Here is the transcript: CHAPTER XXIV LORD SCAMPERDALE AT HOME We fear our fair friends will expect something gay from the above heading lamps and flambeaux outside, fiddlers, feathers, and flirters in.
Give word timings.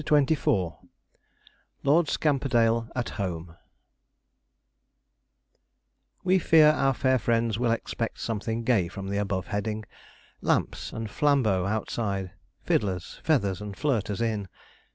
CHAPTER 0.03 0.33
XXIV 0.35 0.87
LORD 1.83 2.09
SCAMPERDALE 2.09 2.89
AT 2.95 3.09
HOME 3.21 3.55
We 6.23 6.39
fear 6.39 6.69
our 6.69 6.95
fair 6.95 7.19
friends 7.19 7.59
will 7.59 7.69
expect 7.69 8.19
something 8.19 8.63
gay 8.63 8.87
from 8.87 9.09
the 9.09 9.19
above 9.19 9.45
heading 9.49 9.85
lamps 10.41 10.91
and 10.91 11.07
flambeaux 11.07 11.67
outside, 11.67 12.31
fiddlers, 12.63 13.19
feathers, 13.23 13.61
and 13.61 13.75
flirters 13.77 14.21
in. 14.21 14.47